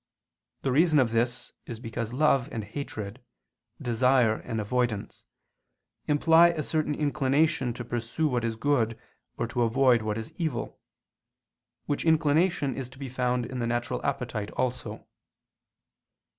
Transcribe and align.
The 0.63 0.71
reason 0.71 0.97
of 0.97 1.11
this 1.11 1.53
is 1.67 1.79
because 1.79 2.11
love 2.11 2.49
and 2.51 2.63
hatred, 2.63 3.23
desire 3.79 4.33
and 4.37 4.59
avoidance, 4.59 5.25
imply 6.07 6.47
a 6.47 6.63
certain 6.63 6.95
inclination 6.95 7.71
to 7.75 7.85
pursue 7.85 8.27
what 8.27 8.43
is 8.43 8.55
good 8.55 8.99
or 9.37 9.45
to 9.49 9.61
avoid 9.61 10.01
what 10.01 10.17
is 10.17 10.33
evil; 10.37 10.79
which 11.85 12.03
inclination 12.03 12.73
is 12.75 12.89
to 12.89 12.97
be 12.97 13.09
found 13.09 13.45
in 13.45 13.59
the 13.59 13.67
natural 13.67 14.03
appetite 14.03 14.49
also. 14.53 15.07